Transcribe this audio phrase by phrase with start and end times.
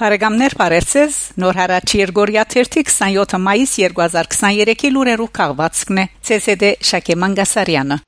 [0.00, 6.04] Բարեկամներ բարերձես նոր հարաճ Երգորիա 27 մայիս 2023-ի լուրերով քաղվածքն է
[6.36, 7.98] ՑՍԴ Շակե Մանգասարյանը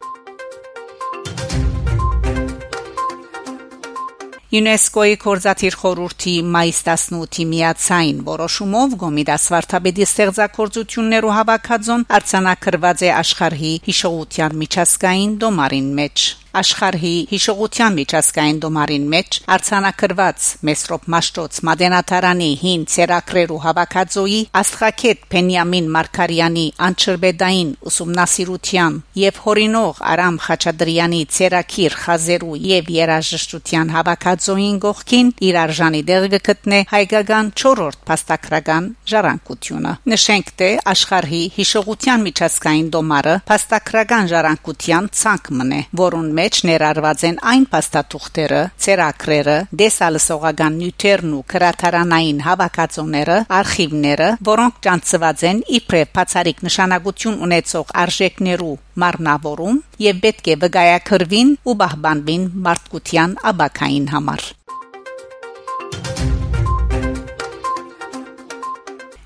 [4.57, 14.62] ՅՈՒՆԵՍԿՕ-ի կորզաթիր խորհրդի մայիս 18-ի միացային որոշումով Գոմիդաս Վարդապետի ստեղծագործություններով հավաքածուն արցանակրված է աշխարհի հիշողության
[14.64, 24.40] միջազգային դոմարին մեջ աշխարհի հիշողության միջազգային դոմարին մեջ արցանակրված Մեսրոպ Մաշտոց Մադենատարանի հին ցերակրերու հավաքածոյի
[24.61, 35.33] Աստղակետ Փենյամին Մարկարյանի անչրբեդային ուսումնասիրության եւ հորինող Արամ Խաչատրյանի ցերակիր խազերու եւ երաժշտության հավաքածոյին գողքին
[35.48, 44.31] իր արժանի դեր գտնե հայկական 4-րդ փաստակրական ժառանգությունը նշենք թե աշխարհի հիշողության միջազգային դոմարը փաստակրական
[44.33, 53.37] ժառանգության ցանկ մնե որուն մեջ ներառված են այն փաստաթուղթերը, ցերակրերը, դեսալսողական նյութերն ու քրատարանային հավաքածոները,
[53.62, 61.77] արխիվները, որոնք ճանցված են իբրև բացարիք նշանակություն ունեցող արժեքներու մարմնավորում եւ պետք է վկայակրվին ու
[61.84, 64.51] բահբանվին մարդկության աբակային համար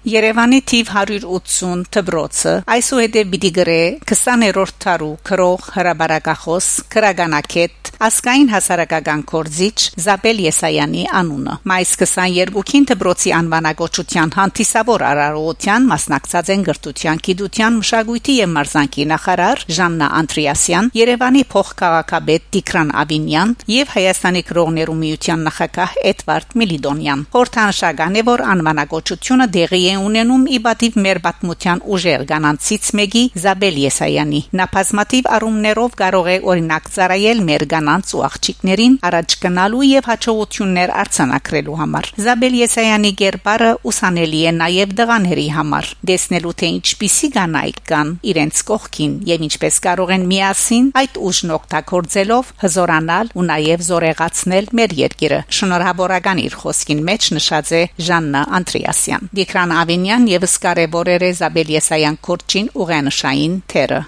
[0.06, 9.78] Երևանի թիվ 180 դբրոցը այսուհետև պիտի գրե 20-րդ տարու քրող հրաբարակախոս քրագանակետ ասկային հասարակական կորզիչ
[10.04, 18.50] Զաբել Եսայանի անունը մայիս 22-ին դբրոցի անվանակոչության հանդիսավոր արարողության մասնակցած են գրթության, գիտության, մշակույթի եւ
[18.54, 27.26] մարզանկի նախարար Ժաննա Անտրիասյան, Երևանի փոխքաղաքաբեդ Տիգրան Ավինյան եւ Հայաստանի քրողներու միության նախագահ Էդվարդ Միլիդոնյան։
[27.32, 34.40] Խորհրդանշական է, որ անվանակոչությունը դեղի է ունենում իբադիվ մեր պատմության ուժեր կանանցից մեկի Զաբել Եսայանի։
[34.60, 40.92] Նա բազմատիվ առումներով կարող է օրինակ ծառայել մեր կանանց ու աղջիկներին առաջ գնալու եւ հաջողություններ
[41.02, 48.12] արձանագրելու համար։ Զաբել Եսայանի ģերբարը ուսանելի է նաեւ դղաների համար, դեսնելու թե ինչպիսի կանայք կան
[48.32, 54.96] իրենց կողքին եւ ինչպես կարող են միասին այդ ուժն օգտագործելով հզորանալ ու նաեւ զորեղացնել մեր
[55.00, 61.68] երկիրը։ Շնորհավորական իր խոսքին մեջ նշած է Ժաննա Անտրիասյան։ Դիկրան Ավինյան եւս կարևոր է Զաբել
[61.76, 63.98] Եսայան կորչին ուղենշային թերը։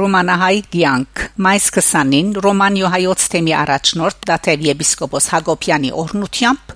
[0.00, 5.92] Ռոմանահայ Գյանք մայիս 20-ին Ռոմանիո հայոց թեմի առաջնորդ Դաթև եպիսկոպոս Հակոբյանի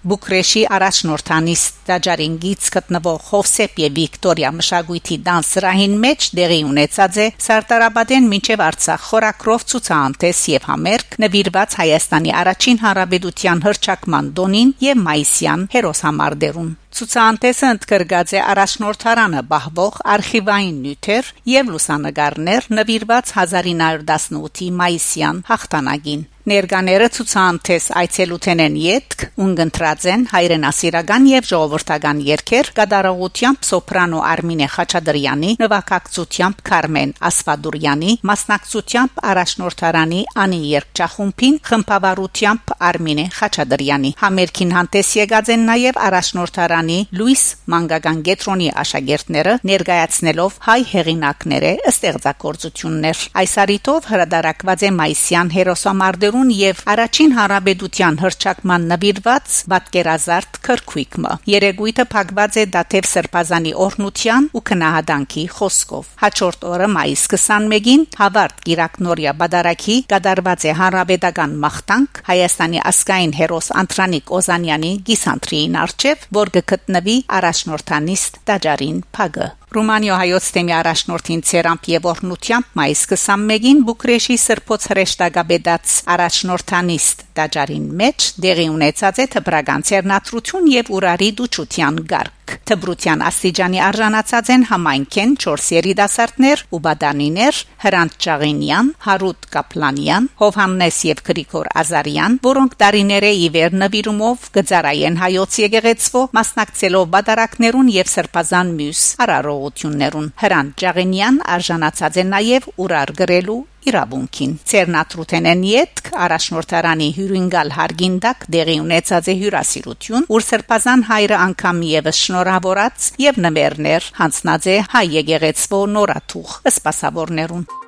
[0.03, 8.27] օրնությամբ Բուկրեշի առաջնորդանից Տաջարինգից գտնվող Խովսեփ եւ Վիկտորիա մշակույթի դանսրահին մեջ դեղի ունեցած է Սարտարաբադեն
[8.33, 16.73] մինչև Արցախ խորակրով ցուցահանդես եւ համերգ նվիրված Հայաստանի առաջին հանրապետության հրճակման դոնին եւ մայիսյան հերոսամարտերուն
[16.93, 27.84] Ցուցանտեսը ընդգրկած է առաջնորդարանը բահվող արխիվային նյութեր եւ լուսանգարներ նվիրված 1918-ի մայիսյան հաղթանակին Ներկաները ցուցանտես
[28.00, 38.16] այցելութեն յետք ունգընտրած են հայրենասիրական եւ ժողովրդական երգեր կատարողությամբ սոպրանո Արմինե Խաչատրյանի, նվագակցությամբ Կարմեն Ասվադուրյանի,
[38.26, 48.22] մասնակցությամբ առաջնորդարանի Անի Երկչախումբին, խմբավարությամբ Արմինե Խաչատրյանի։ Համերգին հանդես եկած են նաեւ առաջնորդարանի Լուիս Մանգագան
[48.32, 57.32] Գետրոնի աշակերտները ներկայացնելով հայ հեղինակները ստեղծագործություններ։ Այս արիտով հրադարակված է մայիսյան հերոսամարտի Գերուն եւ առաջին
[57.37, 66.66] հարաբերության հրճակման նվիրված պատկերազարդ քրքույկը։ Երեգույթը փակված է Դաթև Սրբազանի օրնության ու քնահատանքի խոսքով։ Հաջորդ
[66.72, 74.92] օրը մայիս 21-ին հավարտ Գիրակնորիա Բադարակի կդարված է հարաբերական մախտանք Հայաստանի ասկային հերոս Անտրանիկ Օզանյանի
[75.12, 83.05] գիսանտրին արչև, որ գտնվի առաջնորդանիստ Տաջարին Փագը։ Ռումանիա հայոց թեմի առաջնորդին ցերանք եւ օրնությամբ մայիս
[83.12, 92.04] 21-ին Բուկրեշի Սրբոց հրեշտակաբեդած առաջնորդանիստ Տաջարին մեջ դեղի ունեցած է թբրական ցերնատրություն եւ ուրարի դուչության
[92.13, 100.99] գարկ Թբրության աստիճանի արժանացած են համայնքեն 4 երիտասարդներ ու բադանիներ Հրանտ Ճաղինյան, Հարութ Կապլանյան, Հովհաննես
[101.09, 108.72] եւ Գրիգոր Ազարյան, որոնք տարիները ի վեր նվիրումով գծարայեն հայոց եկեղեցվո մասնակցելով բադարակներուն եւ սրբազան
[108.78, 113.60] մյուս արարողություններուն Հրանտ Ճաղինյան արժանացած է նաեւ ուրար գրելու
[113.91, 122.25] իրավունքին Ցերնատրութենեն յետք առաջնորդարանի հյուրինգալ հարգինդակ դեղի ունեցած է հյուրասիրություն ուր սրբազան հայրը անգամ եւս
[122.27, 127.82] շնորհավորած եւ նմերներ հանցնած է հայ եկեղեցվո նորաթուխ սպասավորներուն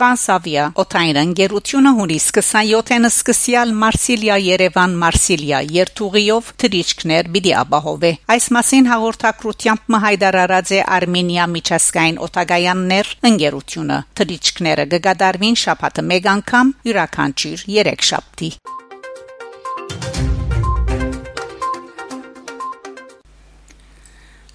[0.00, 8.90] Տրանսավիա օթային ընկերությունը հունիս 27-ը սկսյալ Մարսիլիա Երևան Մարսիլիա երթուղիով թրիչքներ պիտի ապահովե այս մասին
[8.94, 18.54] հաղորդակցությամբ մհայդարարած է Արմենիա միջազգային օտագայաններ ընկերությունը թրիչքները կգադարվին շաբաթը մեկ անգամ յուրաքանչյուր 3 շաբթի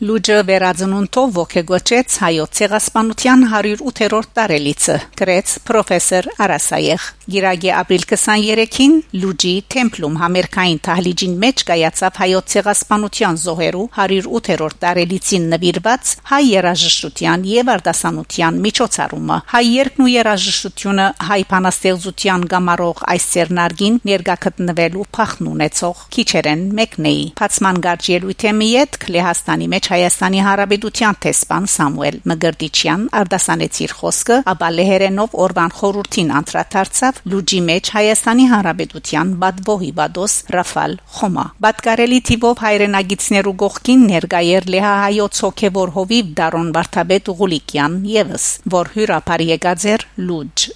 [0.04, 10.18] Լուջը վերածնունդով ողեգոճեց հայոց ցեղասպանության 108-րդ տարելիցը գրեց պրոֆեսոր Արասայեղ Գիրագի ապրիլ 23-ին Լուջի Թեմպլում
[10.20, 19.40] համերկային թահլիջին մեջ կայացավ հայոց ցեղասպանության զոհերու 108-րդ տարելիցին նվիրված հայ երաժշտության եւ արտասանության միջոցառումը
[19.56, 27.26] հայ երկն ու երաժշտությունը հայ բանաստեղծության գամարող այս ցերնարգին ներկա գտնվելու փախն ունեցող քիչերեն մեկնեի
[27.40, 35.36] Փացման գարջելույթի հետ Լեհաստանի մեջ Հայաստանի Հանրապետության տեսփան Սամուել Մգրտիչյան արդասանեց իր խոսքը, ապա լեհերենով
[35.46, 44.08] օրվան խորուրդին անդրադարձավ լուջի մեջ Հայաստանի Հանրապետության բադվոհի բադոս Ռաֆալ Խոմա։ Բադկարելի տիվով հայրենագիցներու գողքին
[44.16, 48.50] ներկայեր լեհահայոց հոգևոր հովիվ Դարոն Վարդապետ Ուղուլիկյան եւս,
[48.80, 50.72] որ հյուրապար եկած էր լուջ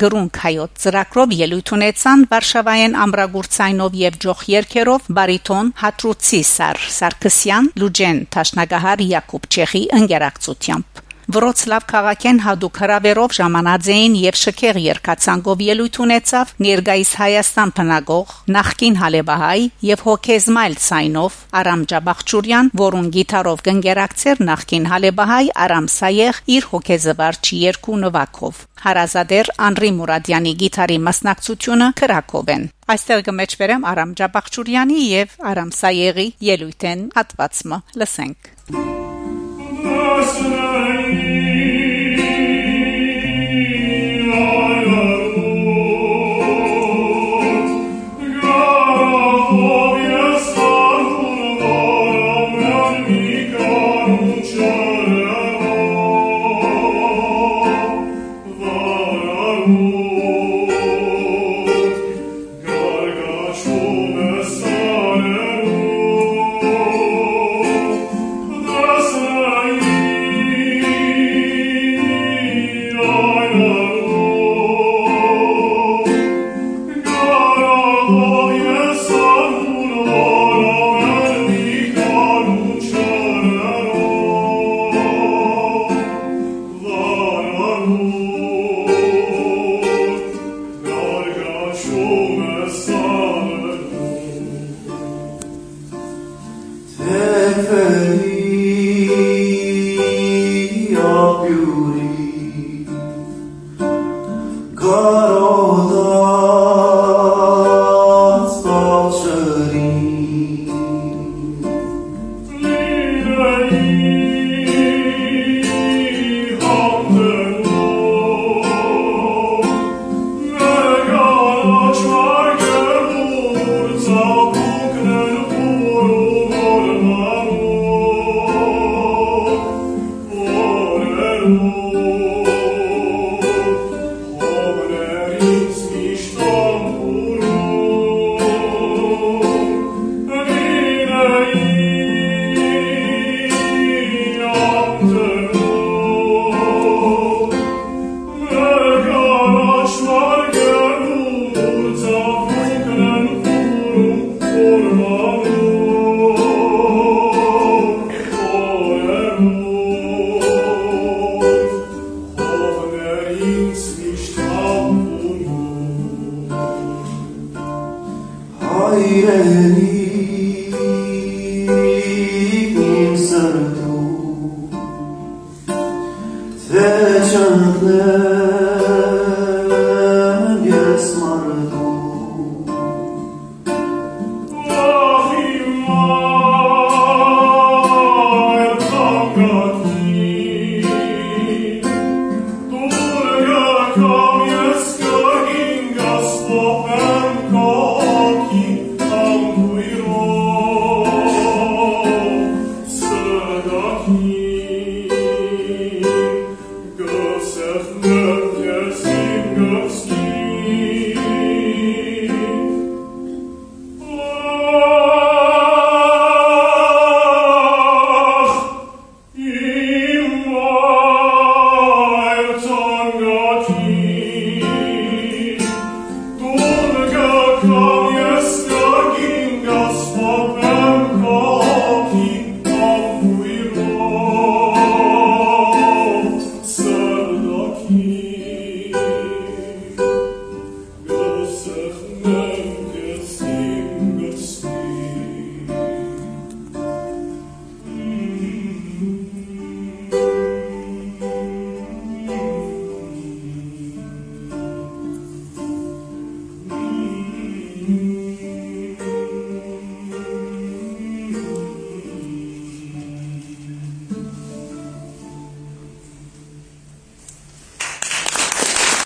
[0.00, 8.20] գրունք հայոց ծրակրով ելույթ ունեցան Վարշավայեն ամրագուրցայնով եւ ջոխ երկերով բարիտոն Հատրուցի Սար Սարգսյան Լուջեն
[8.36, 16.50] Տաշնագահար Յակոբ Չեխի ընկերակցությամբ Վրոցլավ քաղաքեն հadoop հրավերով ժամանած էին եւ շքեղ երկացանգով ելույթ ունեցավ
[16.66, 25.46] ներգայիս Հայաստան բնագող նախկին հալեբահայ եւ հոկեզմայլ ցայնով Արամ Ջաբախչուրյան, որուն գիտարով կնգերակցեր նախկին հալեբահայ
[25.64, 33.86] Արամ Սայեղ իր հոկեզվարչի երկու նվակով Հարազադեր Անրի Մուրադյանի գիտարի մասնակցությունը Քրակով են Այստեղ կմեջբերեմ
[33.94, 38.52] Արամ Ջաբախչուրյանի եւ Արամ Սայեղի ելույթեն հատվածը լսենք
[40.14, 41.23] Vassanai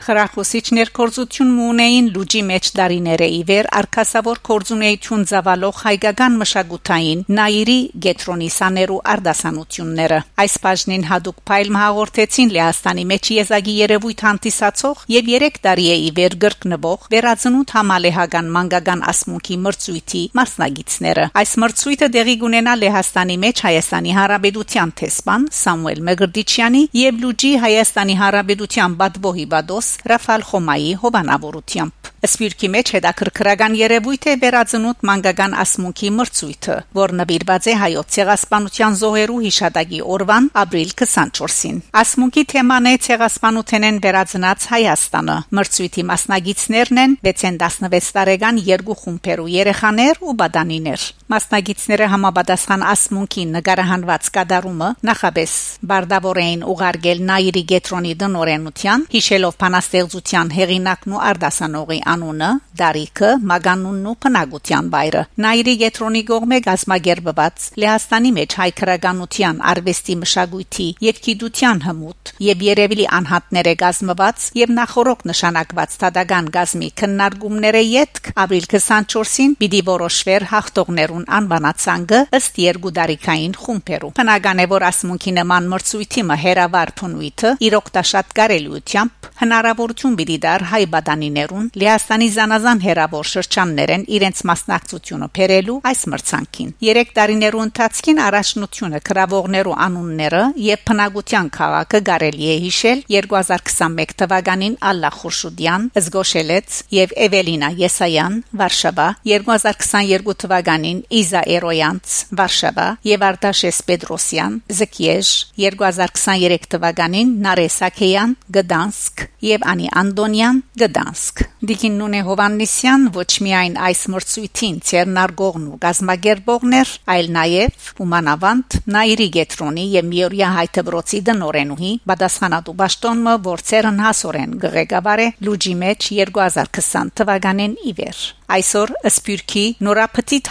[0.09, 8.97] Խրախուսիչ ներկորձություն ունեին լուջի մեջ դարիները իվեր արկասավոր կորձունեություն զավալող հայկական մշակութային նայիրի գետրոնի սաներու
[9.15, 15.99] արդասանությունները այս բաժնին հadoop փայլ հաղորդեցին Լեհաստանի մեջ եզակի երևույթ հանդիսացող եւ 3 տարի է
[16.09, 24.17] իվեր գրկնվող վերածնունդ համալեհական մանկական ասմունքի մրցույթի մասնագետները այս մրցույթը դեղի կունենա Լեհաստանի մեջ Հայաստանի
[24.23, 32.91] Հանրապետության տեսփան Սամուել Մեգրդիչյանի եւ լուջի Հայաստանի Հանրապետության բադվոհի բադոս Ռաֆալ Խոմայի հովանավորությամբ Սպիրկի մեջ
[32.97, 40.49] հետաքրքրական երևույթ է վերածնուտ մանկական ասմունքի մրցույթը, որ նվիրված է հայոց ցեղասպանության զոհերու հիշատակի օրվան
[40.63, 49.49] ապրիլ 24-ին։ Ասմունքի թեման է ցեղասպանութենեն վերածնած Հայաստանը։ Մրցույթի մասնագետներն են 6-16 տարեկան երկու խումբերու
[49.55, 55.57] երեխաներ ու բադանիներ։ Մասնագետները համապատասխան ասմունքի նկարահանված կատարումը նախաբես
[55.91, 62.49] բարդավորեին ուղարկել Նայիրի Գետրոնի դնորենության, հիշելով փանաստեղծության հեղինակն ու արդասանողի անունը,
[62.81, 70.89] դարիքը, մագանունն ու փնագության բայրը։ Նայիրի Գետրոնի կողմէ գազմագերբված Լեհաստանի մեջ հայ քրագանության արվեստի մշակույթի
[71.09, 78.69] եւ գիտության հմուտ եւ երևելի անհատները գազմված եւ նախորոք նշանակված թադական գազմի քննարկումները յետք ապրիլ
[78.79, 86.25] 24-ին պիտի որոշվեր հաղթողներուն անվանացանգը ըստ երկու դարիքային խումբերու։ Բնական է որ ասմունքի նման մրցույթի
[86.29, 94.41] մը հերավար փնույթը իրոքտաշատ կարելիությամբ հնարավորություն պիտի դար հայ բադանիներուն Լեհաստանի զանազան հերավոր շրջաններեն իրենց
[94.51, 102.57] մասնակցությունը բերելու այս մրցանքին։ 3 տարիներու ընթացքին առաջնությունը քրավողներու անունները եւ փնագության քաղաքը կարելի է
[102.65, 112.87] հիշել 2021 թվականին Ալլա Խուրշուդյան, Զգոշելեց եւ Էվելինա Եսայան, Վարշավա, 2022 թվականին Իզա Էրոյանց, Վարշավա
[113.09, 115.31] եւ Արտաշես Պետրոսյան, Զկիեժ,
[115.63, 124.77] 2023 թվականին Նարեսակեյան, Գդանսկ եւ Անի Անդոնյան, Գդանսկ։ Դիկին Նունե Հովաննիսյան ոչ միայն այս մրցույթին
[124.89, 133.99] ցերնարգողն ու գազմագերբողներ, այլ նաև Ումանավանդ, Նայիրի Գետրոնի եւ Միորիա Հայտբրոցի դնորենուհի պատասխանատու ճշտոնը որցերն
[134.05, 140.49] հասորեն գղեկավարե լուջի մեջ 2020 թվականին իվեր այսօր սպյուրքի նորապտիտ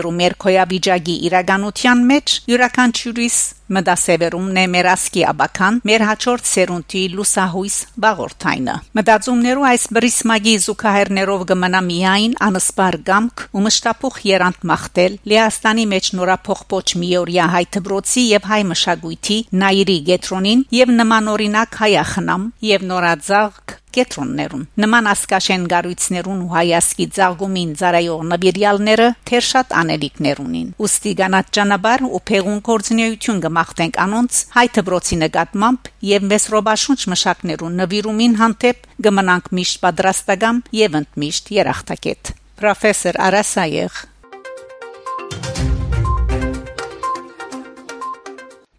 [0.00, 3.36] համայնքներու մերկոյավիճակի իրականության մեջ յուրաքանչյուրիս
[3.70, 11.82] մտասևերումն է մեր ասկի աբական մեր հաջորդ սերունդի լուսահույս բաղորթայնը մտածումներու այս բրիսմագի զուգահեռներով կմնա
[11.90, 18.62] միայն անսպար գամք ու մշտապուխ երանտ մախտել Լեհաստանի մեջ նորափոխ միորիա հայ դբրոցի եւ հայ
[18.72, 27.72] մշակույթի նայրի գետրոնին եւ նմանօրինակ հայախնամ եւ նորաձաղ կետրոններուն նման ասկաշեն գառույցներուն ու հայասկի ծաղգումին
[27.80, 34.66] ծարայող նվիրյալները թեր շատ անելիքներ ունին ուստի գանած ճանաբար ու փեղուն կորձնեություն կմախտենք անոնց հայ
[34.80, 43.16] դբրոցի նկատմամբ եւ մեծ ռոբաշունչ մշակներուն նվիրումին հանդեպ կմնանք միշտ պատրաստական եւ ընդմիշտ երախտակետ պրոֆեսոր
[43.24, 44.00] Արասայեղ